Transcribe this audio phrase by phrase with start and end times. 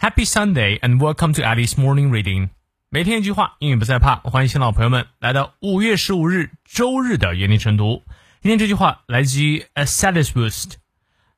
[0.00, 2.50] Happy Sunday and welcome to Alice Morning Reading。
[2.88, 4.14] 每天一句话，英语不再怕。
[4.14, 8.04] 欢迎新老朋友们来到五月十五日周日的原力晨读。
[8.40, 9.84] 今天这句话来自于 A.
[9.84, 10.74] Sallust，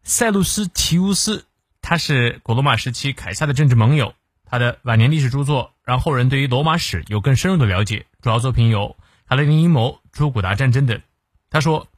[0.03, 1.46] 塞鲁斯提乌斯，
[1.81, 4.12] 他是古罗马时期凯撒的政治盟友。
[4.44, 8.04] 他的晚年历史著作让后人对于罗马史有更深入的了解。
[8.21, 8.88] 主要作品有
[9.27, 11.01] 《卡雷林阴谋》《朱古达战争》等。
[11.49, 11.88] 他说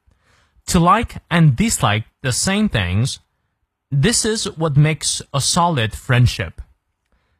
[0.66, 3.16] ：“To like and dislike the same things。”
[3.91, 6.51] This is what makes a solid friendship。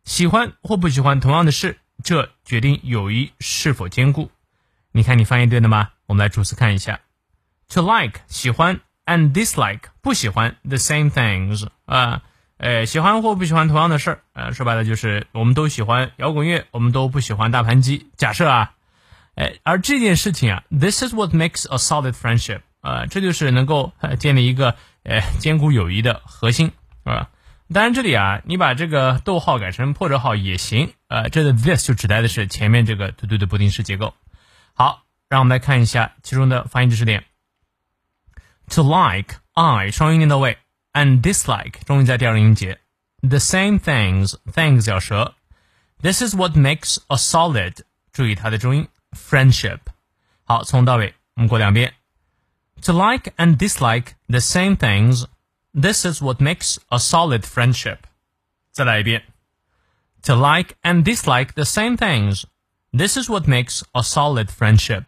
[0.06, 4.32] 喜欢或不喜欢同样的事，这决定友谊是否坚固。
[4.94, 5.90] 你看，你翻译对了吗？
[6.06, 7.02] 我们来逐词看一下。
[7.72, 12.22] To like 喜欢，and dislike 不喜欢，the same things 啊，
[12.56, 18.10] 呃，喜欢或不喜欢同样的事儿，呃，说白了就是我们都喜欢摇滚乐，我们都不喜欢大盘鸡。
[18.16, 18.74] 假设啊，
[19.36, 24.78] 哎，而这件事情啊，This is what makes a solid friendship 啊，这就是能够建立一个。
[25.05, 26.73] 呃，坚固友谊的核心，
[27.05, 27.31] 啊？
[27.73, 30.93] 当然，这里啊，你把这个逗号改成破折号也行。
[31.09, 34.15] 呃，这个 this 就指代的是前面这个对对的不定式结构。
[34.75, 37.25] 好，让我们来看一下其中的发音知识点。
[38.69, 40.59] To like I 双音念到位
[40.93, 42.79] ，and dislike 重音在第二音节。
[43.23, 45.35] The same things things 咬舌。
[46.03, 47.77] This is what makes a solid
[48.13, 49.79] 注意它的重音 friendship。
[50.45, 51.95] 好，从头到尾我们过两遍。
[52.84, 55.26] To like and dislike the same things,
[55.74, 58.00] this is what makes a solid friendship.
[58.72, 59.24] 再来一遍。
[60.24, 62.44] To like and dislike the same things,
[62.92, 65.06] this is what makes a solid friendship.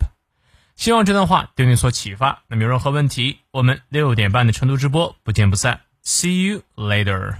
[0.76, 2.44] 希望这段话对你所启发。
[2.48, 5.82] 那么有任何问题，我们六点半的成都直播不见不散。
[6.04, 7.36] See you later.